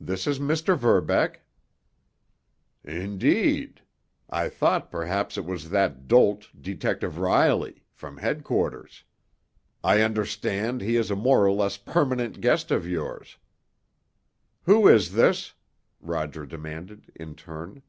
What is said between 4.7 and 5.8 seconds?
perhaps it was